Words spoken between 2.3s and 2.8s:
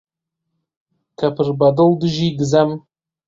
گزەم؟!